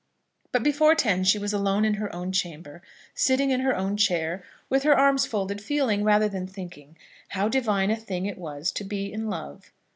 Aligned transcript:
But 0.51 0.63
before 0.63 0.95
ten 0.95 1.23
she 1.23 1.37
was 1.37 1.53
alone 1.53 1.85
in 1.85 1.93
her 2.01 2.11
own 2.15 2.31
chamber, 2.31 2.81
sitting 3.13 3.51
in 3.51 3.59
her 3.59 3.77
own 3.77 3.97
chair, 3.97 4.43
with 4.67 4.81
her 4.81 4.97
arms 4.97 5.27
folded, 5.27 5.61
feeling, 5.61 6.03
rather 6.03 6.27
than 6.27 6.47
thinking, 6.47 6.97
how 7.27 7.47
divine 7.47 7.91
a 7.91 7.95
thing 7.95 8.25
it 8.25 8.39
was 8.39 8.71
to 8.71 8.83
be 8.83 9.13
in 9.13 9.29
love. 9.29 9.71